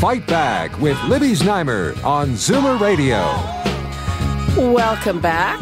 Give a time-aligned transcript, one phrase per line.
[0.00, 3.22] Fight Back with Libby Znaimer on Zoomer Radio.
[4.74, 5.58] Welcome back.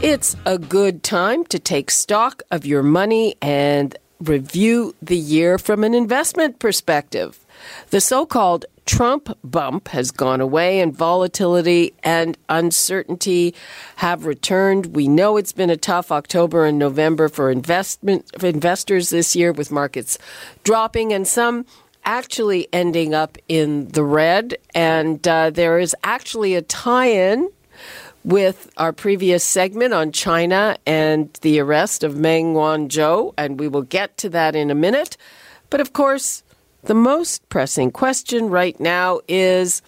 [0.00, 5.82] It's a good time to take stock of your money and review the year from
[5.82, 7.44] an investment perspective.
[7.90, 13.56] The so called Trump bump has gone away, and volatility and uncertainty
[13.96, 14.94] have returned.
[14.94, 19.50] We know it's been a tough October and November for investment for investors this year,
[19.50, 20.16] with markets
[20.62, 21.66] dropping and some
[22.08, 24.56] actually ending up in the red.
[24.74, 27.50] And uh, there is actually a tie-in
[28.24, 33.82] with our previous segment on China and the arrest of Meng Wanzhou, and we will
[33.82, 35.18] get to that in a minute.
[35.68, 36.42] But of course,
[36.82, 39.82] the most pressing question right now is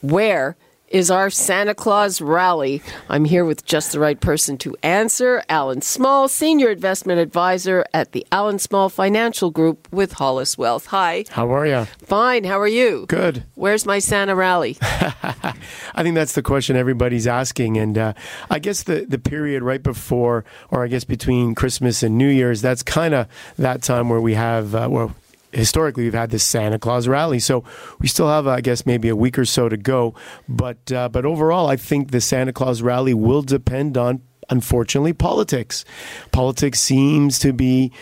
[0.00, 0.56] where
[0.90, 2.82] is our Santa Claus rally?
[3.08, 5.42] I'm here with just the right person to answer.
[5.48, 10.86] Allan Small, Senior Investment Advisor at the Allan Small Financial Group with Hollis Wealth.
[10.86, 11.24] Hi.
[11.30, 11.84] How are you?
[12.04, 12.44] Fine.
[12.44, 13.06] How are you?
[13.08, 13.44] Good.
[13.54, 14.76] Where's my Santa rally?
[14.82, 17.78] I think that's the question everybody's asking.
[17.78, 18.12] And uh,
[18.50, 22.62] I guess the, the period right before, or I guess between Christmas and New Year's,
[22.62, 25.14] that's kind of that time where we have, uh, well,
[25.52, 27.38] historically we've had this Santa Claus rally.
[27.38, 27.64] So
[28.00, 30.14] we still have, I guess, maybe a week or so to go.
[30.48, 35.84] But uh, but overall, I think the Santa Claus rally will depend on, unfortunately, politics.
[36.32, 37.92] Politics seems to be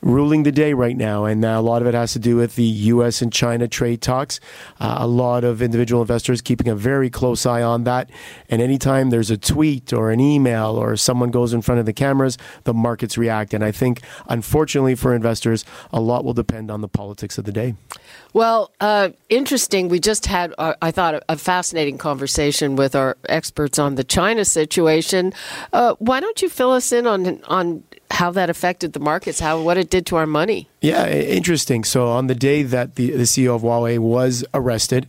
[0.00, 2.64] ruling the day right now, and a lot of it has to do with the
[2.64, 3.22] U.S.
[3.22, 4.40] and China trade talks.
[4.80, 8.10] Uh, a lot of individual investors keeping a very close eye on that.
[8.48, 11.92] And anytime there's a tweet or an email or someone goes in front of the
[11.92, 13.54] cameras, the markets react.
[13.54, 17.52] And I think, unfortunately for investors, a lot will depend on the politics of the
[17.52, 17.74] day.
[18.32, 19.88] Well, uh, interesting.
[19.88, 24.44] We just had, uh, I thought, a fascinating conversation with our experts on the China
[24.44, 25.32] situation.
[25.72, 29.60] Uh, why don't you fill us in on on how that affected the markets, how
[29.60, 30.68] what it did to our money?
[30.80, 31.84] Yeah, interesting.
[31.84, 35.06] So on the day that the, the CEO of Huawei was arrested,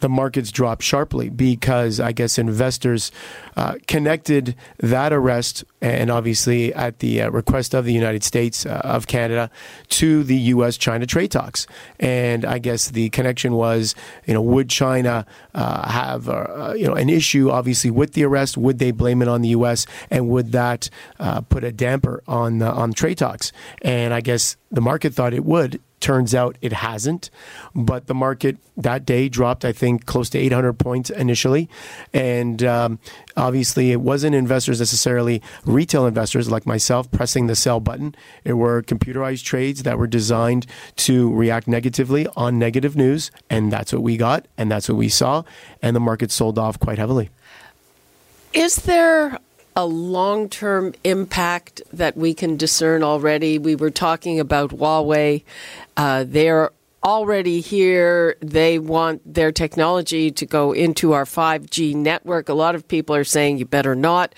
[0.00, 3.10] the markets dropped sharply because I guess investors
[3.56, 8.80] uh, connected that arrest and obviously at the uh, request of the United States uh,
[8.84, 9.50] of Canada
[9.88, 10.76] to the U.S.
[10.76, 11.66] China trade talks.
[11.98, 13.94] And I guess the connection was,
[14.26, 18.56] you know, would China uh, have uh, you know an issue obviously with the arrest?
[18.56, 19.86] Would they blame it on the U.S.
[20.10, 23.52] and would that uh, put a damper on on trade talks?
[23.82, 25.80] And I guess the market thought it would.
[26.00, 27.28] Turns out it hasn't,
[27.74, 31.68] but the market that day dropped, I think, close to 800 points initially,
[32.14, 33.00] and um,
[33.36, 38.14] obviously it wasn't investors necessarily retail investors like myself pressing the sell button.
[38.44, 43.92] It were computerized trades that were designed to react negatively on negative news, and that's
[43.92, 45.42] what we got, and that's what we saw,
[45.82, 47.30] and the market sold off quite heavily.
[48.54, 49.38] Is there
[49.78, 53.58] a long term impact that we can discern already?
[53.60, 55.44] We were talking about Huawei.
[55.96, 56.72] Uh, they're
[57.04, 58.36] already here.
[58.40, 62.48] They want their technology to go into our 5G network.
[62.48, 64.34] A lot of people are saying you better not.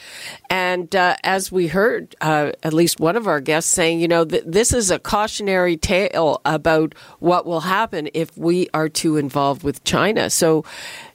[0.51, 4.27] And uh, as we heard, uh, at least one of our guests saying, you know,
[4.27, 9.63] th- this is a cautionary tale about what will happen if we are too involved
[9.63, 10.29] with China.
[10.29, 10.67] So,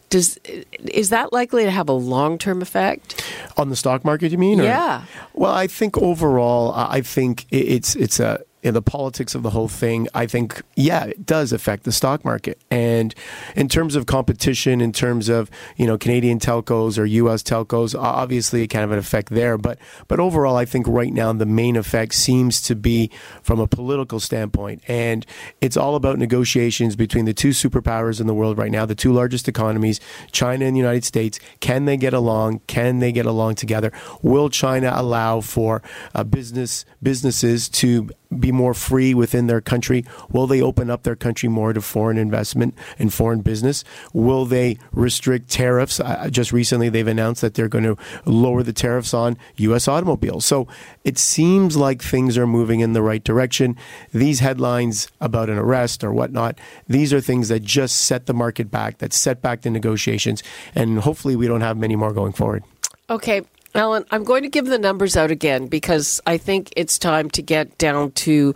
[0.09, 0.37] does
[0.85, 3.23] is that likely to have a long term effect
[3.57, 4.31] on the stock market?
[4.31, 4.61] You mean?
[4.61, 4.63] Or?
[4.63, 5.03] Yeah.
[5.33, 9.67] Well, I think overall, I think it's it's a in the politics of the whole
[9.67, 12.59] thing, I think, yeah, it does affect the stock market.
[12.71, 13.13] And
[13.55, 17.43] in terms of competition, in terms of you know Canadian telcos or U.S.
[17.43, 19.59] telcos, obviously kind of an effect there.
[19.59, 19.77] But
[20.07, 23.11] but overall, I think right now the main effect seems to be
[23.43, 25.27] from a political standpoint, and
[25.61, 29.13] it's all about negotiations between the two superpowers in the world right now, the two
[29.13, 29.99] largest economies,
[30.31, 31.39] China and the United States.
[31.59, 32.61] Can they get along?
[32.65, 33.91] Can they get along together?
[34.23, 35.83] Will China allow for
[36.15, 40.05] uh, business businesses to be more free within their country?
[40.29, 43.83] Will they open up their country more to foreign investment and foreign business?
[44.13, 45.99] Will they restrict tariffs?
[45.99, 49.87] Uh, just recently, they've announced that they're going to lower the tariffs on U.S.
[49.87, 50.45] automobiles.
[50.45, 50.67] So
[51.03, 53.77] it seems like things are moving in the right direction.
[54.13, 58.71] These headlines about an arrest or whatnot, these are things that just set the market
[58.71, 60.43] back, that set back the negotiations,
[60.73, 62.63] and hopefully we don't have many more going forward.
[63.09, 63.43] Okay,
[63.75, 67.41] Allan, I'm going to give the numbers out again because I think it's time to
[67.41, 68.55] get down to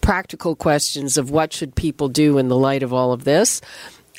[0.00, 3.60] practical questions of what should people do in the light of all of this.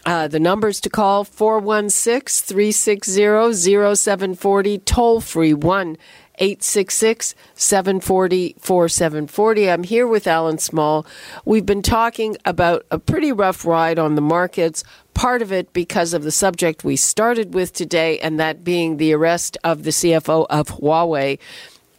[0.06, 5.98] Uh, the numbers to call 416 360 0740, toll free 1
[6.40, 9.70] 866 740 4740.
[9.70, 11.06] I'm here with Allan Small.
[11.44, 14.84] We've been talking about a pretty rough ride on the markets,
[15.14, 19.14] part of it because of the subject we started with today, and that being the
[19.14, 21.40] arrest of the CFO of Huawei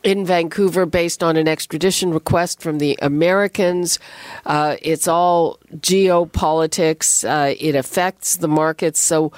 [0.06, 3.98] in Vancouver based on an extradition request from the Americans.
[4.46, 9.00] Uh, it's all geopolitics, uh, it affects the markets.
[9.00, 9.32] So,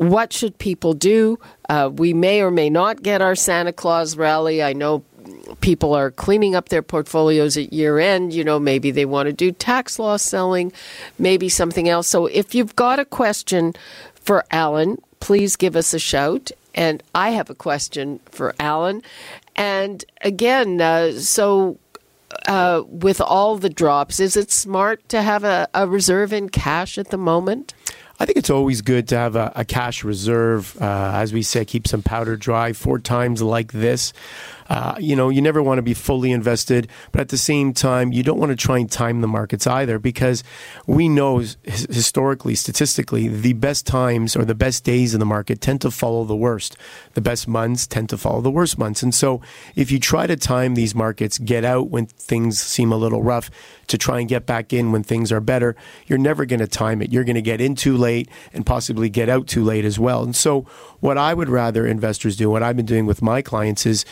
[0.00, 1.38] what should people do?
[1.68, 4.62] Uh, we may or may not get our Santa Claus rally.
[4.62, 5.04] I know
[5.60, 8.32] people are cleaning up their portfolios at year end.
[8.32, 10.72] You know, maybe they want to do tax loss selling,
[11.18, 12.08] maybe something else.
[12.08, 13.74] So, if you've got a question
[14.14, 16.50] for Allan, please give us a shout.
[16.74, 19.02] And I have a question for Allan.
[19.54, 21.78] And again, uh, so
[22.46, 26.96] uh, with all the drops, is it smart to have a, a, reserve in cash
[26.96, 27.74] at the moment?
[28.20, 31.64] I think it's always good to have a, a cash reserve, uh, as we say,
[31.64, 34.12] keep some powder dry for times like this.
[34.70, 38.12] Uh, you know, you never want to be fully invested, but at the same time,
[38.12, 40.44] you don't want to try and time the markets either because
[40.86, 45.80] we know historically, statistically, the best times or the best days in the market tend
[45.80, 46.76] to follow the worst.
[47.14, 49.02] The best months tend to follow the worst months.
[49.02, 49.40] And so
[49.74, 53.50] if you try to time these markets, get out when things seem a little rough
[53.88, 55.74] to try and get back in when things are better,
[56.06, 57.12] you're never going to time it.
[57.12, 60.22] You're going to get in too late and possibly get out too late as well.
[60.22, 60.60] And so
[61.00, 64.04] what I would rather investors do, what I've been doing with my clients is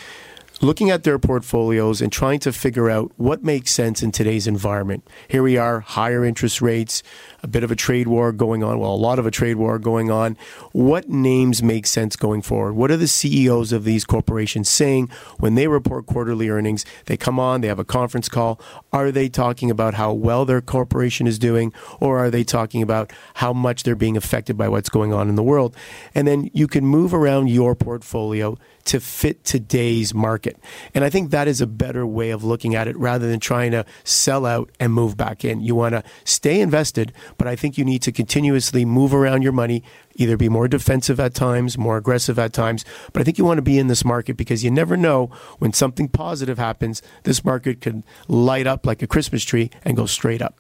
[0.61, 5.07] looking at their portfolios and trying to figure out what makes sense in today's environment.
[5.29, 7.03] Here we are, higher interest rates,
[7.43, 9.79] a bit of a trade war going on, well, a lot of a trade war
[9.79, 10.37] going on.
[10.73, 12.75] What names make sense going forward?
[12.75, 15.09] What are the CEOs of these corporations saying
[15.39, 16.85] when they report quarterly earnings?
[17.07, 18.61] They come on, they have a conference call.
[18.93, 23.13] Are they talking about how well their corporation is doing, or are they talking about
[23.35, 25.77] how much they're being affected by what's going on in the world?
[26.15, 28.57] And then you can move around your portfolio
[28.89, 30.57] to fit today's market.
[30.95, 33.71] And I think that is a better way of looking at it rather than trying
[33.73, 35.61] to sell out and move back in.
[35.61, 39.53] You want to stay invested, but I think you need to continuously move around your
[39.53, 39.83] money,
[40.15, 42.85] either be more defensive at times, more aggressive at times.
[43.13, 45.73] But I think you want to be in this market because you never know when
[45.73, 50.43] something positive happens, this market could light up like a Christmas tree and go straight
[50.43, 50.59] up.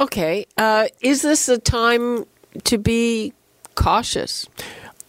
[0.00, 0.46] Okay.
[0.56, 2.24] Uh, is this a time
[2.64, 3.32] to be
[3.74, 4.48] cautious?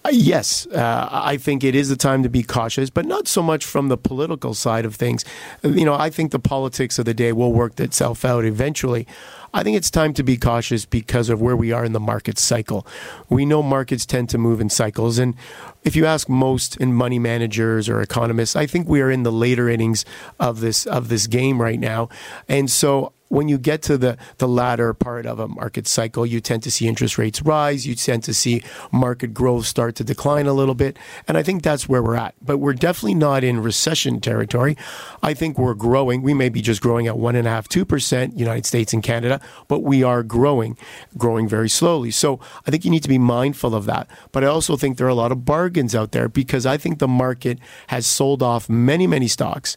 [0.06, 3.42] Uh, yes, uh, I think it is the time to be cautious, but not so
[3.42, 5.24] much from the political side of things.
[5.64, 9.08] You know, I think the politics of the day will work itself out eventually.
[9.54, 12.38] I think it's time to be cautious because of where we are in the market
[12.38, 12.86] cycle.
[13.30, 15.20] We know markets tend to move in cycles.
[15.20, 15.36] And
[15.84, 19.32] if you ask most in money managers or economists, I think we are in the
[19.32, 20.06] later innings
[20.40, 22.10] of this of this game right now.
[22.50, 26.40] And so when you get to the, the latter part of a market cycle, you
[26.40, 27.88] tend to see interest rates rise.
[27.88, 31.00] You tend to see market growth start to decline a little bit.
[31.28, 32.36] And I think that's where we're at.
[32.44, 34.78] But we're definitely not in recession territory.
[35.24, 36.22] I think we're growing.
[36.22, 39.02] We may be just growing at one and a half, two percent, United States and
[39.02, 40.78] Canada, but we are growing,
[41.18, 42.12] growing very slowly.
[42.12, 44.08] So I think you need to be mindful of that.
[44.32, 47.00] But I also think there are a lot of bargains out there because I think
[47.00, 47.58] the market
[47.88, 49.76] has sold off many, many stocks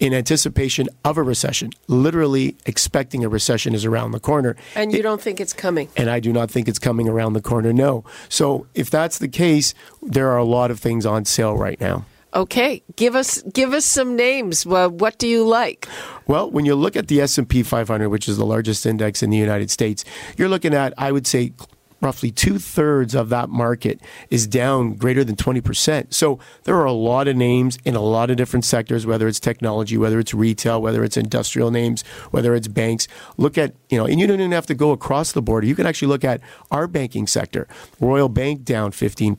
[0.00, 4.56] in anticipation of a recession, literally expecting a recession is around the corner.
[4.74, 5.88] And you don't think it's coming?
[5.96, 8.04] And I do not think it's coming around the corner, no.
[8.28, 12.04] So if that's the case, there are a lot of things on sale right now.
[12.34, 14.66] Okay, give us give us some names.
[14.66, 15.88] Well, what do you like?
[16.26, 19.36] Well, when you look at the S&P 500, which is the largest index in the
[19.36, 20.04] United States,
[20.36, 21.52] you're looking at I would say
[22.04, 26.12] roughly two thirds of that market is down greater than 20%.
[26.12, 29.40] So there are a lot of names in a lot of different sectors, whether it's
[29.40, 33.08] technology, whether it's retail, whether it's industrial names, whether it's banks.
[33.38, 35.66] Look at, you know, and you don't even have to go across the border.
[35.66, 37.66] You can actually look at our banking sector.
[37.98, 39.36] Royal Bank down 15%,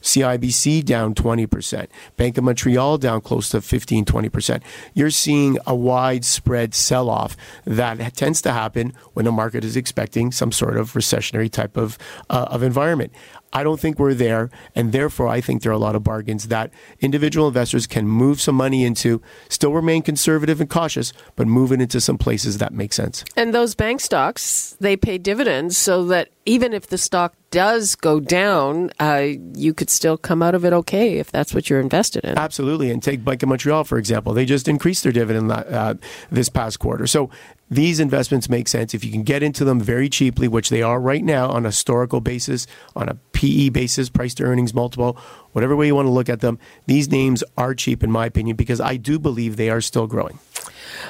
[0.00, 4.62] CIBC down 20%, Bank of Montreal down close to 15, 20%.
[4.94, 10.32] You're seeing a widespread sell off that tends to happen when the market is expecting
[10.32, 11.98] some sort of recessionary type of of
[12.30, 13.12] uh, of environment.
[13.52, 16.48] I don't think we're there, and therefore I think there are a lot of bargains
[16.48, 16.70] that
[17.00, 21.80] individual investors can move some money into, still remain conservative and cautious, but move it
[21.80, 23.24] into some places that make sense.
[23.36, 28.20] And those bank stocks, they pay dividends, so that even if the stock does go
[28.20, 32.24] down, uh, you could still come out of it okay if that's what you're invested
[32.24, 32.38] in.
[32.38, 32.90] Absolutely.
[32.90, 34.32] And take Bank of Montreal, for example.
[34.32, 35.94] They just increased their dividend uh,
[36.30, 37.08] this past quarter.
[37.08, 37.30] So
[37.70, 41.00] these investments make sense if you can get into them very cheaply, which they are
[41.00, 45.16] right now on a historical basis, on a PE basis, price to earnings multiple,
[45.52, 46.58] whatever way you want to look at them.
[46.86, 50.40] These names are cheap, in my opinion, because I do believe they are still growing.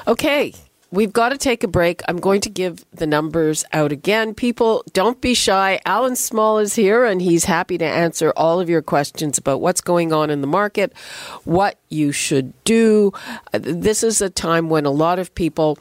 [0.07, 0.53] Okay.
[0.91, 2.01] we've got to take a break.
[2.07, 4.35] I'm going to give the numbers out again.
[4.35, 5.79] People, don't be shy.
[5.85, 9.81] Allan Small is here and he's happy to answer all of your questions about what's
[9.81, 10.93] going on in the market,
[11.45, 13.13] what you should do.
[13.53, 15.79] This is a time when a lot of people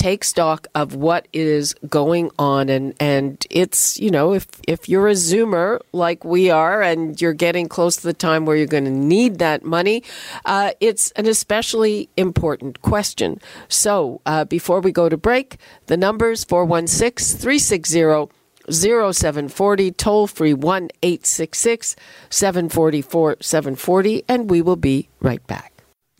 [0.00, 5.08] take stock of what is going on and and it's you know if if you're
[5.08, 8.84] a zoomer like we are and you're getting close to the time where you're going
[8.84, 10.02] to need that money
[10.44, 13.40] uh, it's an especially important question.
[13.68, 18.34] So uh, before we go to break the numbers 416 360
[18.70, 21.96] 0740 toll free 1 866
[22.28, 25.69] 744 740 and we will be right back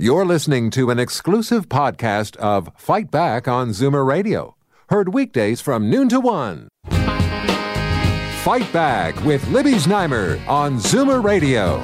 [0.00, 4.57] you're listening to an exclusive podcast of Fight Back on Zoomer Radio,
[4.88, 6.69] heard weekdays from noon to one.
[8.42, 11.78] Fight Back with Libby Znaimer on Zoomer Radio.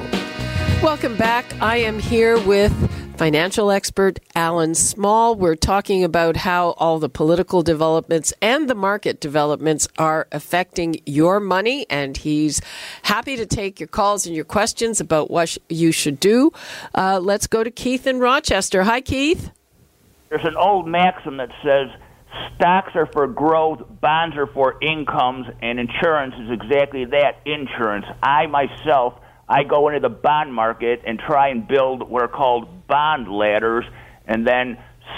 [0.81, 1.45] Welcome back.
[1.61, 2.73] I am here with
[3.17, 5.35] financial expert Allan Small.
[5.35, 11.39] We're talking about how all the political developments and the market developments are affecting your
[11.39, 12.61] money, and he's
[13.01, 16.51] happy to take your calls and your questions about what you should do.
[16.93, 18.83] Uh, let's go to Keith in Rochester.
[18.83, 19.49] Hi, Keith.
[20.29, 21.89] There's an old maxim that says
[22.55, 28.05] stocks are for growth, bonds are for incomes, and insurance is exactly that insurance.
[28.21, 29.15] I myself
[29.49, 33.85] I go into the bond market and try and build what are called bond ladders
[34.25, 34.77] and then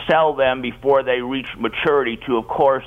[0.09, 2.85] sell them before they reach maturity to, of course,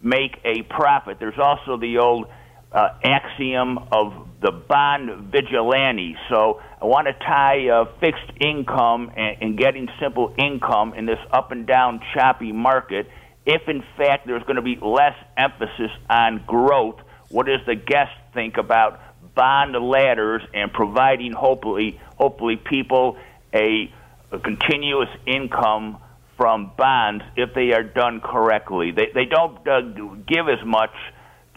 [0.00, 1.18] make a profit.
[1.20, 2.26] There's also the old
[2.72, 6.16] uh, axiom of the bond vigilante.
[6.30, 11.18] So I want to tie uh, fixed income and, and getting simple income in this
[11.32, 13.08] up and down choppy market.
[13.46, 18.12] If in fact there's going to be less emphasis on growth, what does the guest
[18.34, 19.00] think about
[19.38, 23.16] bond ladders and providing hopefully hopefully people
[23.54, 23.88] a,
[24.32, 25.98] a continuous income
[26.36, 28.90] from bonds if they are done correctly.
[28.90, 29.80] They they don't uh,
[30.26, 30.90] give as much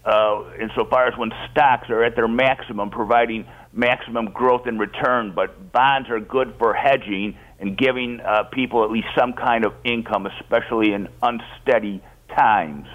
[0.06, 5.34] uh, insofar as when stocks are at their maximum, providing maximum growth in return.
[5.36, 9.74] But bonds are good for hedging and giving uh, people at least some kind of
[9.84, 12.02] income, especially in unsteady
[12.36, 12.88] times.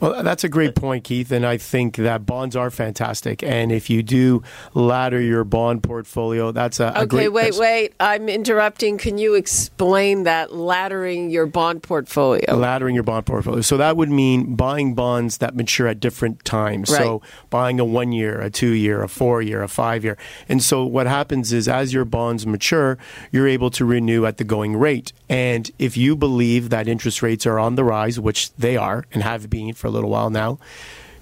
[0.00, 1.30] Well, that's a great point, Keith.
[1.30, 3.42] And I think that bonds are fantastic.
[3.42, 4.42] And if you do
[4.74, 7.06] ladder your bond portfolio, that's a, a okay.
[7.06, 7.94] Great, wait, wait.
[8.00, 8.98] I'm interrupting.
[8.98, 12.46] Can you explain that laddering your bond portfolio?
[12.48, 13.60] Laddering your bond portfolio.
[13.60, 16.90] So that would mean buying bonds that mature at different times.
[16.90, 16.98] Right.
[16.98, 20.16] So buying a one year, a two year, a four year, a five year.
[20.48, 22.96] And so what happens is as your bonds mature,
[23.30, 25.12] you're able to renew at the going rate.
[25.28, 29.22] And if you believe that interest rates are on the rise, which they are and
[29.22, 30.58] have been for a little while now.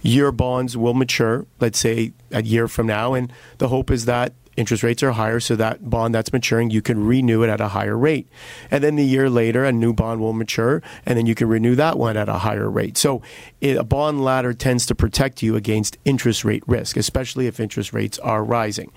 [0.02, 4.32] Your bonds will mature, let's say a year from now, and the hope is that
[4.58, 7.68] interest rates are higher, so that bond that's maturing, you can renew it at a
[7.68, 8.26] higher rate.
[8.72, 11.76] And then the year later, a new bond will mature, and then you can renew
[11.76, 12.98] that one at a higher rate.
[12.98, 13.22] So
[13.60, 17.92] it, a bond ladder tends to protect you against interest rate risk, especially if interest
[17.92, 18.90] rates are rising.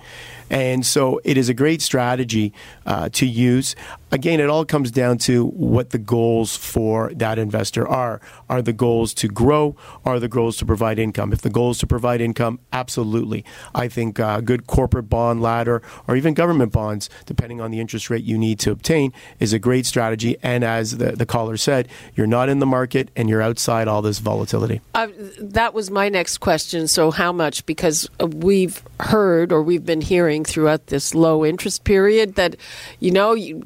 [0.50, 2.52] And so it is a great strategy
[2.84, 3.76] uh, to use.
[4.12, 8.20] Again, it all comes down to what the goals for that investor are.
[8.50, 9.74] Are the goals to grow?
[10.04, 11.32] Are the goals to provide income?
[11.32, 13.42] If the goal is to provide income, absolutely.
[13.74, 18.10] I think a good corporate bond ladder or even government bonds, depending on the interest
[18.10, 20.36] rate you need to obtain, is a great strategy.
[20.42, 24.02] And as the, the caller said, you're not in the market and you're outside all
[24.02, 24.82] this volatility.
[24.94, 26.86] Uh, that was my next question.
[26.86, 27.64] So, how much?
[27.64, 32.56] Because we've heard or we've been hearing throughout this low interest period that,
[33.00, 33.62] you know, you,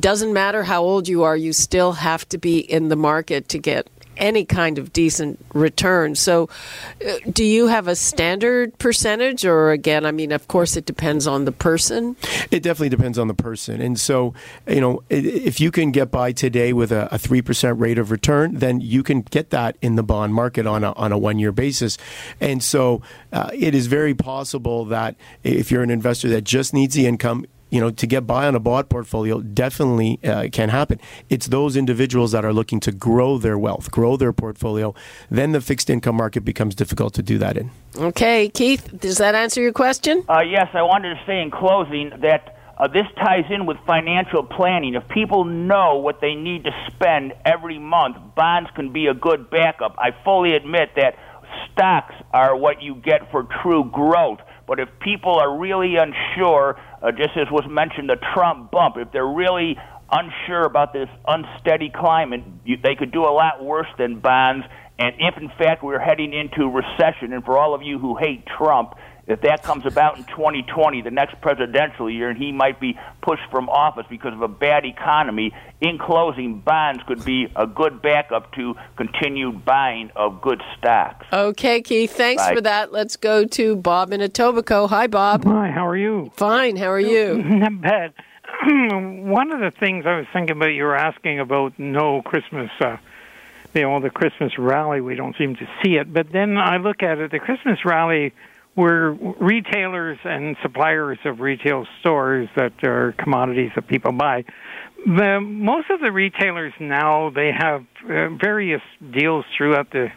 [0.00, 3.58] doesn't matter how old you are, you still have to be in the market to
[3.58, 6.14] get any kind of decent return.
[6.14, 6.48] So,
[7.06, 11.26] uh, do you have a standard percentage, or again, I mean, of course, it depends
[11.26, 12.16] on the person?
[12.50, 13.80] It definitely depends on the person.
[13.80, 14.34] And so,
[14.66, 18.54] you know, if you can get by today with a, a 3% rate of return,
[18.54, 21.52] then you can get that in the bond market on a, on a one year
[21.52, 21.98] basis.
[22.40, 23.02] And so,
[23.32, 27.46] uh, it is very possible that if you're an investor that just needs the income,
[27.70, 31.00] you know, to get by on a bond portfolio definitely uh, can happen.
[31.28, 34.94] It's those individuals that are looking to grow their wealth, grow their portfolio.
[35.30, 37.70] Then the fixed income market becomes difficult to do that in.
[37.96, 40.24] Okay, Keith, does that answer your question?
[40.28, 44.42] Uh, yes, I wanted to say in closing that uh, this ties in with financial
[44.42, 44.94] planning.
[44.94, 49.48] If people know what they need to spend every month, bonds can be a good
[49.50, 49.96] backup.
[49.98, 51.16] I fully admit that
[51.72, 54.40] stocks are what you get for true growth.
[54.66, 59.12] But if people are really unsure, uh, just as was mentioned, the Trump bump, if
[59.12, 59.76] they're really
[60.10, 64.66] unsure about this unsteady climate, you, they could do a lot worse than bonds.
[64.98, 68.44] And if in fact we're heading into recession, and for all of you who hate
[68.46, 68.94] Trump,
[69.26, 73.42] if that comes about in 2020, the next presidential year, and he might be pushed
[73.50, 78.52] from office because of a bad economy, in closing, bonds could be a good backup
[78.54, 81.26] to continued buying of good stocks.
[81.32, 82.54] Okay, Keith, thanks Bye.
[82.54, 82.92] for that.
[82.92, 84.90] Let's go to Bob in Etobicoke.
[84.90, 85.44] Hi, Bob.
[85.44, 86.30] Hi, how are you?
[86.36, 87.42] Fine, how are you?
[87.42, 88.14] Not bad.
[88.66, 92.70] One of the things I was thinking about, you were asking about no Christmas.
[92.80, 92.96] Uh,
[93.74, 96.12] you know, the Christmas rally, we don't seem to see it.
[96.12, 98.32] But then I look at it, the Christmas rally
[98.76, 104.44] we're retailers and suppliers of retail stores that are commodities that people buy.
[105.06, 110.08] The, most of the retailers now they have uh, various deals throughout the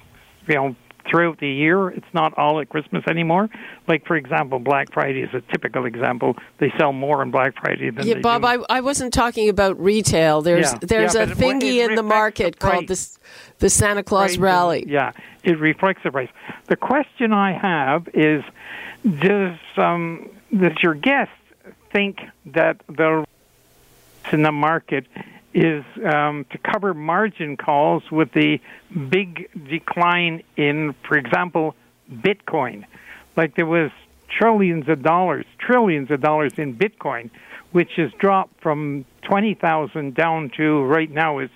[0.48, 0.76] you know
[1.10, 1.90] throughout the year.
[1.90, 3.50] It's not all at Christmas anymore.
[3.88, 6.36] Like for example, Black Friday is a typical example.
[6.60, 8.42] They sell more on Black Friday than yeah, Bob.
[8.42, 8.48] Do.
[8.48, 10.42] I, I wasn't talking about retail.
[10.42, 13.18] There's yeah, there's yeah, a thingy in the market the called the
[13.60, 14.86] the Santa Claus rally.
[14.88, 15.12] yeah,
[15.44, 16.30] it reflects the price.
[16.68, 18.44] The question I have is,
[19.20, 21.32] does um, does your guest
[21.92, 23.26] think that the
[24.32, 25.06] in the market
[25.54, 28.60] is um, to cover margin calls with the
[29.10, 31.76] big decline in, for example,
[32.12, 32.86] Bitcoin.
[33.36, 33.92] Like there was
[34.30, 37.30] trillions of dollars, trillions of dollars in Bitcoin,
[37.72, 41.50] which has dropped from twenty thousand down to right now is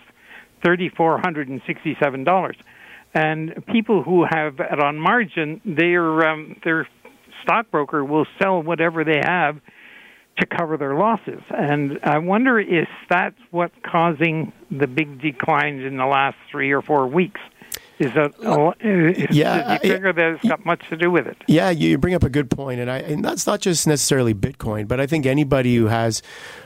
[0.64, 2.56] thirty four hundred and sixty seven dollars.
[3.14, 6.88] And people who have it on margin, their um, their
[7.44, 9.60] stockbroker will sell whatever they have
[10.38, 11.42] to cover their losses.
[11.50, 16.82] And I wonder if that's what's causing the big declines in the last three or
[16.82, 17.42] four weeks.
[18.00, 19.78] Is that uh, is, yeah?
[19.78, 21.38] Do you figure that it's got much to do with it?
[21.48, 24.88] Yeah, you bring up a good point, and I and that's not just necessarily Bitcoin,
[24.88, 26.24] but I think anybody who has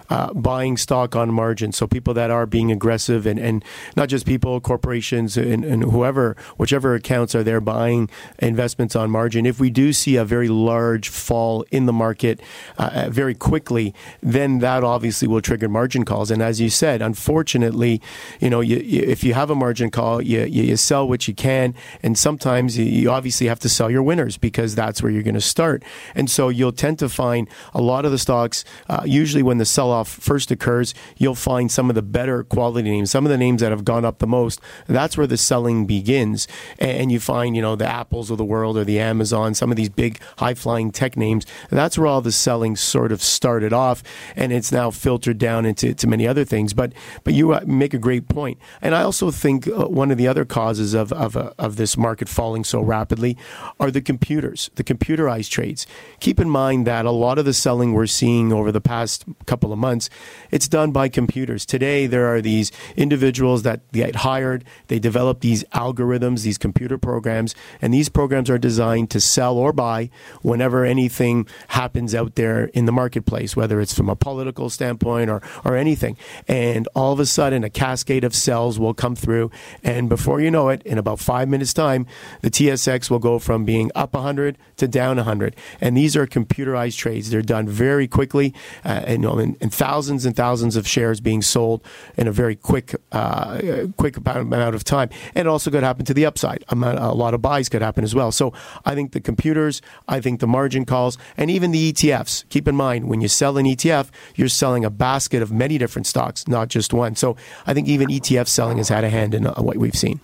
[0.10, 1.72] uh, buying stock on margin.
[1.72, 3.64] So people that are being aggressive and, and
[3.96, 8.10] not just people, corporations and, and whoever, whichever accounts are there buying
[8.40, 9.46] investments on margin.
[9.46, 12.40] If we do see a very large fall in the market
[12.78, 16.32] uh, uh, very quickly, then that obviously will trigger margin calls.
[16.32, 18.02] And as you said, unfortunately,
[18.40, 21.34] you know, you, you, if you have a margin call, you, you, sell what you
[21.34, 21.74] can,
[22.04, 25.42] and sometimes you obviously have to sell your winners because that's where you're going to
[25.42, 25.82] start.
[26.14, 29.66] And so you'll tend to find a lot of the stocks, uh, usually when the
[29.66, 33.38] sell off first occurs, you'll find some of the better quality names, some of the
[33.38, 34.60] names that have gone up the most.
[34.88, 36.48] That's where the selling begins.
[36.80, 39.78] And you find, you know, the Apples of the world or the Amazon, some of
[39.78, 41.46] these big high flying tech names.
[41.70, 44.04] That's where all the selling sort of started off.
[44.36, 46.74] And it's now filtered down into to many other things.
[46.74, 48.58] But, but you uh, make a great point.
[48.82, 51.98] And I also think uh, one of the other causes of, of, uh, of this
[51.98, 53.38] market falling so rapidly
[53.80, 55.88] are the computers, the computerized trades.
[56.20, 59.72] Keep in mind that a lot of the selling we're seeing over the past couple
[59.72, 60.10] of months months,
[60.52, 61.66] it's done by computers.
[61.66, 67.56] Today, there are these individuals that get hired, they develop these algorithms, these computer programs,
[67.82, 70.10] and these programs are designed to sell or buy
[70.42, 75.42] whenever anything happens out there in the marketplace, whether it's from a political standpoint or,
[75.64, 76.18] or anything.
[76.48, 79.52] And all of a sudden, a cascade of sells will come through,
[79.84, 82.06] and before you know it, in about five minutes' time,
[82.42, 85.56] the TSX will go from being up 100 to down 100.
[85.80, 87.30] And these are computerized trades.
[87.30, 89.26] They're done very quickly uh, and,
[89.62, 91.84] in thousands and thousands of shares being sold
[92.18, 95.10] in a very quick, uh, quick amount of time.
[95.36, 96.66] And also could happen to the upside.
[96.70, 98.32] A lot of buys could happen as well.
[98.32, 98.54] So
[98.86, 102.50] I think the computers, I think the margin calls, and even the ETFs.
[102.50, 106.08] Keep in mind, when you sell an ETF, you're selling a basket of many different
[106.08, 107.16] stocks, not just one.
[107.16, 107.38] So
[107.68, 110.20] I think even ETF selling has had a hand in uh, what we've seen.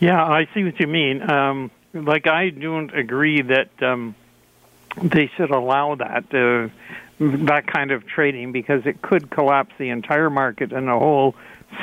[0.00, 1.22] Yeah, I see what you mean.
[1.30, 4.16] Um, like I don't agree that um,
[5.00, 6.24] they should allow that.
[6.34, 6.68] Uh,
[7.18, 11.34] that kind of trading because it could collapse the entire market and the whole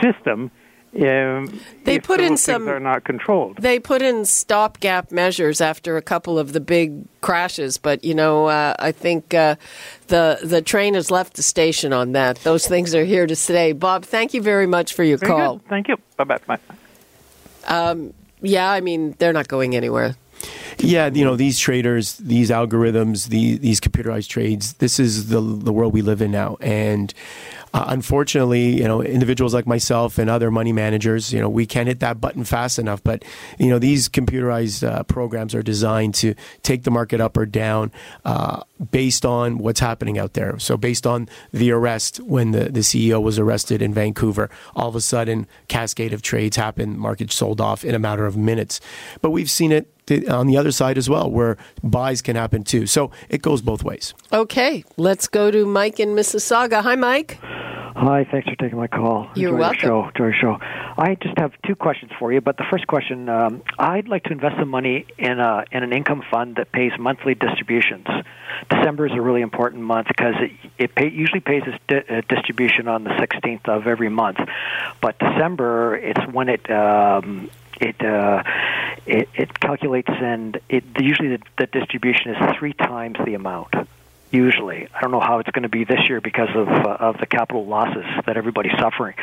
[0.02, 0.52] system.
[0.94, 3.58] Um, they put in some They're not controlled.
[3.58, 8.48] They put in stopgap measures after a couple of the big crashes, but you know,
[8.48, 9.56] uh, I think uh,
[10.08, 12.38] the the train has left the station on that.
[12.38, 13.72] Those things are here to stay.
[13.72, 15.58] Bob, thank you very much for your very call.
[15.58, 15.68] Good.
[15.70, 15.96] Thank you.
[16.18, 16.58] Bye bye.
[17.68, 20.16] Um, yeah, I mean, they're not going anywhere.
[20.78, 24.74] Yeah, you know these traders, these algorithms, the, these computerized trades.
[24.74, 27.14] This is the the world we live in now, and
[27.74, 31.88] uh, unfortunately, you know, individuals like myself and other money managers, you know, we can't
[31.88, 33.02] hit that button fast enough.
[33.04, 33.24] But
[33.60, 37.92] you know, these computerized uh, programs are designed to take the market up or down
[38.26, 40.60] uh, based on what's happening out there.
[40.60, 44.96] So, based on the arrest when the, the CEO was arrested in Vancouver, all of
[44.96, 47.00] a sudden, cascade of trades happened.
[47.00, 48.82] Market sold off in a matter of minutes.
[49.22, 49.88] But we've seen it
[50.30, 52.86] on the other side as well, where buys can happen too.
[52.88, 54.14] So it goes both ways.
[54.32, 56.82] Okay, let's go to Mike in Mississauga.
[56.84, 57.40] Hi, Mike.
[57.94, 59.30] Hi, thanks for taking my call.
[59.36, 59.80] You're Enjoy welcome.
[59.80, 60.58] The show, enjoy the show.
[60.98, 62.42] I just have two questions for you.
[62.42, 65.92] But the first question, um, I'd like to invest some money in a in an
[65.94, 68.08] income fund that pays monthly distributions.
[68.70, 72.22] December is a really important month because it it pay, usually pays its di- uh,
[72.28, 74.40] distribution on the 16th of every month,
[75.02, 76.72] but December it's when it.
[76.72, 78.44] Um, it, uh,
[79.06, 83.74] it it calculates and it usually the, the distribution is three times the amount
[84.32, 84.88] usually.
[84.94, 87.26] I don't know how it's going to be this year because of uh, of the
[87.26, 89.16] capital losses that everybody's suffering.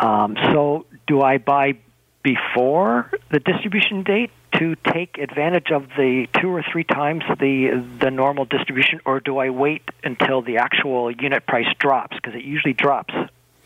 [0.00, 1.74] Um, so, do I buy
[2.22, 8.10] before the distribution date to take advantage of the two or three times the the
[8.10, 12.74] normal distribution, or do I wait until the actual unit price drops because it usually
[12.74, 13.14] drops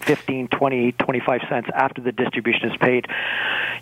[0.02, 3.06] 15, 20, 25 cents after the distribution is paid,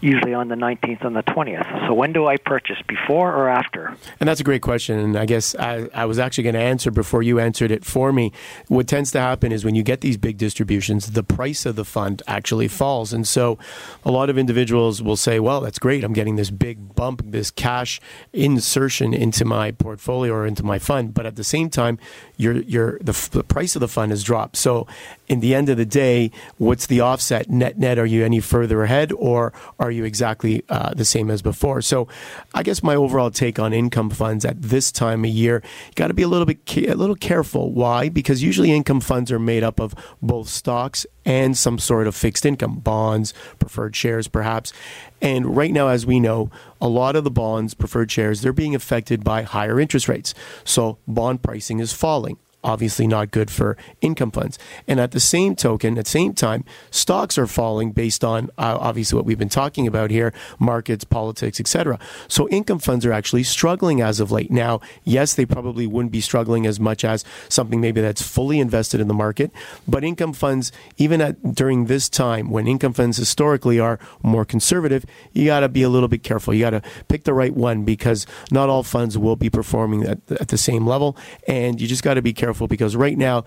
[0.00, 1.86] usually on the 19th and the 20th.
[1.86, 3.96] So when do I purchase, before or after?
[4.18, 4.98] And that's a great question.
[4.98, 8.12] And I guess I, I was actually going to answer before you answered it for
[8.12, 8.32] me.
[8.68, 11.84] What tends to happen is when you get these big distributions, the price of the
[11.84, 13.12] fund actually falls.
[13.12, 13.58] And so
[14.04, 16.04] a lot of individuals will say, well, that's great.
[16.04, 18.00] I'm getting this big bump, this cash
[18.32, 21.14] insertion into my portfolio or into my fund.
[21.14, 21.98] But at the same time,
[22.38, 24.56] the, the price of the fund has dropped.
[24.56, 24.86] So
[25.28, 26.09] in the end of the day,
[26.58, 27.48] what's the offset?
[27.48, 31.42] Net, net, are you any further ahead or are you exactly uh, the same as
[31.42, 31.82] before?
[31.82, 32.08] So
[32.54, 35.62] I guess my overall take on income funds at this time of year,
[35.94, 37.72] got to be a little bit a little careful.
[37.72, 38.08] Why?
[38.08, 42.46] Because usually income funds are made up of both stocks and some sort of fixed
[42.46, 44.72] income, bonds, preferred shares, perhaps.
[45.20, 48.74] And right now, as we know, a lot of the bonds, preferred shares, they're being
[48.74, 50.34] affected by higher interest rates.
[50.64, 54.58] So bond pricing is falling obviously not good for income funds.
[54.86, 58.76] And at the same token, at the same time, stocks are falling based on uh,
[58.78, 61.98] obviously what we've been talking about here, markets, politics, etc.
[62.28, 64.50] So income funds are actually struggling as of late.
[64.50, 69.00] Now, yes, they probably wouldn't be struggling as much as something maybe that's fully invested
[69.00, 69.50] in the market,
[69.88, 75.04] but income funds even at during this time when income funds historically are more conservative,
[75.32, 76.52] you got to be a little bit careful.
[76.52, 80.18] You got to pick the right one because not all funds will be performing at,
[80.30, 81.16] at the same level
[81.48, 83.44] and you just got to be careful because right now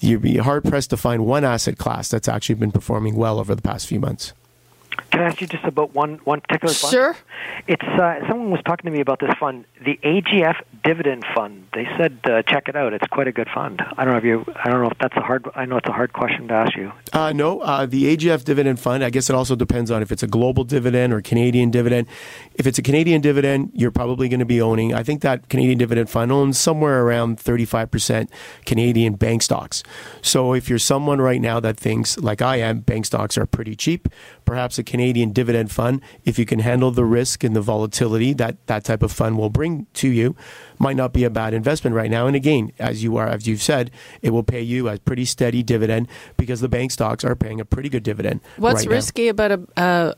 [0.00, 3.54] you'd be hard pressed to find one asset class that's actually been performing well over
[3.54, 4.32] the past few months.
[5.10, 6.92] Can I ask you just about one one particular fund?
[6.92, 7.16] Sure.
[7.66, 11.66] It's uh, someone was talking to me about this fund, the AGF Dividend Fund.
[11.72, 12.92] They said uh, check it out.
[12.92, 13.80] It's quite a good fund.
[13.96, 14.44] I don't know if you.
[14.56, 15.48] I don't know if that's a hard.
[15.54, 16.92] I know it's a hard question to ask you.
[17.12, 19.04] Uh, no, uh, the AGF dividend fund.
[19.04, 22.08] I guess it also depends on if it's a global dividend or Canadian dividend.
[22.54, 24.94] If it's a Canadian dividend, you're probably going to be owning.
[24.94, 28.30] I think that Canadian dividend fund owns somewhere around 35 percent
[28.66, 29.82] Canadian bank stocks.
[30.22, 33.76] So if you're someone right now that thinks, like I am, bank stocks are pretty
[33.76, 34.08] cheap,
[34.44, 38.64] perhaps a Canadian dividend fund, if you can handle the risk and the volatility that
[38.66, 40.36] that type of fund will bring to you,
[40.78, 42.26] might not be a bad investment right now.
[42.26, 43.90] And again, as you are, as you've said,
[44.22, 47.64] it will pay you a pretty steady dividend because the bank stocks are paying a
[47.64, 48.40] pretty good dividend.
[48.56, 48.94] What's right now.
[48.94, 50.12] risky about a uh,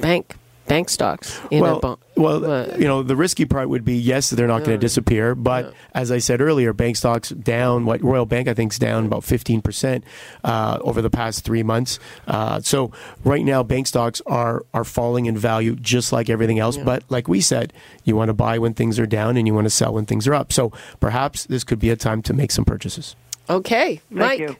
[0.00, 0.36] bank
[0.68, 2.78] bank stocks in a well, well, What?
[2.78, 5.34] you know, the risky part would be yes, they're not going to disappear.
[5.34, 7.86] But as I said earlier, bank stocks down.
[7.86, 10.04] What Royal Bank I think is down about fifteen percent
[10.44, 11.98] uh, over the past three months.
[12.26, 12.92] Uh, so
[13.24, 16.76] right now, bank stocks are are falling in value just like everything else.
[16.76, 17.72] But like we said,
[18.04, 20.26] you want to buy when things are down and you want to sell when things
[20.28, 20.52] are up.
[20.52, 23.16] So perhaps this could be a time to make some purchases.
[23.50, 24.56] Okay, Mike, you.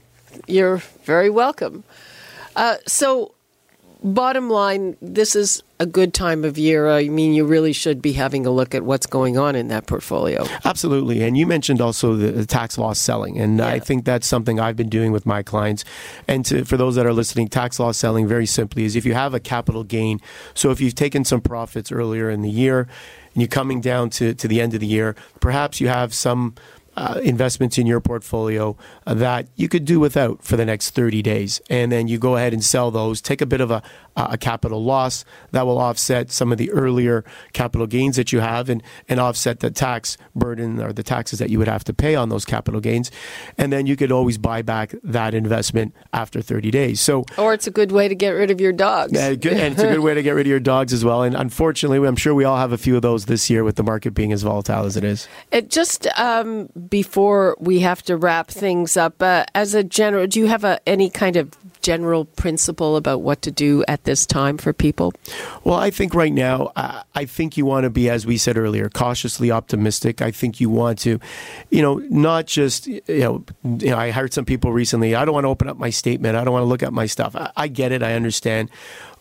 [0.47, 1.85] you're very welcome.
[2.57, 3.35] Uh, so,
[4.02, 6.88] bottom line, this is a good time of year.
[6.88, 9.87] I mean, you really should be having a look at what's going on in that
[9.87, 10.46] portfolio.
[10.64, 11.22] Absolutely.
[11.22, 13.38] And you mentioned also the, tax loss selling.
[13.38, 15.84] And I think that's something I've been doing with my clients.
[16.26, 19.14] And to, for those that are listening, tax loss selling, very simply, is if you
[19.14, 20.20] have a capital gain.
[20.54, 22.88] So if you've taken some profits earlier in the year
[23.34, 26.54] and you're coming down to, to the end of the year, perhaps you have some.
[26.98, 31.22] Uh, investments in your portfolio uh, that you could do without for the next 30
[31.22, 31.61] days.
[31.70, 33.84] And then you go ahead and sell those, take a bit of a,
[34.31, 38.68] a capital loss that will offset some of the earlier capital gains that you have
[38.68, 42.14] and, and offset the tax burden or the taxes that you would have to pay
[42.14, 43.11] on those capital gains.
[43.57, 47.00] And then you could always buy back that investment after 30 days.
[47.00, 49.16] So, Or it's a good way to get rid of your dogs.
[49.16, 51.22] uh, good, and it's a good way to get rid of your dogs as well.
[51.22, 53.83] And unfortunately, I'm sure we all have a few of those this year with the
[53.83, 55.28] market being as volatile as it is.
[55.52, 60.40] It just um, before we have to wrap things up, uh, as a general, do
[60.40, 61.50] you have a, any kind of
[61.88, 65.14] general principle about what to do at this time for people?
[65.64, 68.90] Well, I think right now, I think you want to be, as we said earlier,
[68.90, 70.20] cautiously optimistic.
[70.20, 71.18] I think you want to,
[71.70, 75.33] you know, not just, you know, you know I heard some people recently, I don't
[75.33, 76.37] want to open up my statement.
[76.37, 77.35] I don't want to look at my stuff.
[77.35, 78.03] I, I get it.
[78.03, 78.68] I understand.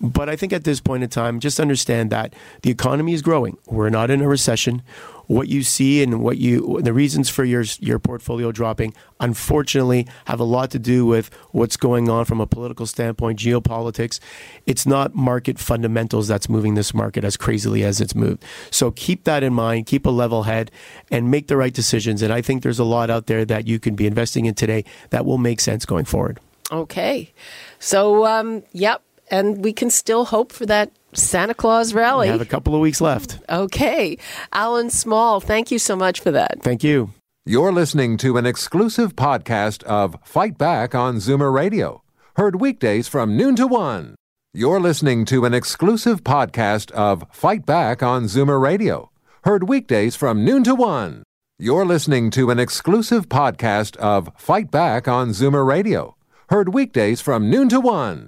[0.02, 3.58] But I think at this point in time, just understand that the economy is growing.
[3.66, 4.82] We're not in a recession.
[5.28, 10.40] What you see and what you the reasons for your your portfolio dropping unfortunately have
[10.40, 14.20] a lot to do with what's going on from a political standpoint geopolitics
[14.66, 19.26] it's not market fundamentals that's moving this market as crazily as it's moved so keep
[19.26, 20.72] that in mind keep a level head
[21.12, 23.80] and make the right decisions and i think there's a lot out there that you
[23.80, 26.40] can be investing in today that will make sense going forward
[26.72, 27.34] Okay.
[27.80, 29.02] So, um, yep.
[29.30, 32.28] And we can still hope for that Santa Claus rally.
[32.28, 34.18] we have a couple of weeks left okay.
[34.54, 36.62] Allan Small, thank you so much for that.
[36.62, 37.10] thank you
[37.46, 42.04] You're listening to an exclusive podcast of Fight Back on Zoomer Radio,
[42.36, 44.16] heard weekdays from noon to one.
[44.54, 49.12] You're listening to an exclusive podcast of Fight Back on Zoomer Radio,
[49.44, 51.24] heard weekdays from noon to one.
[51.60, 56.16] You're listening to an exclusive podcast of Fight Back on Zoomer Radio,
[56.50, 58.28] heard weekdays from noon to one.